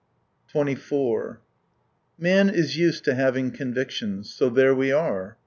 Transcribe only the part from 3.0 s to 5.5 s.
to having convictions, so there we are.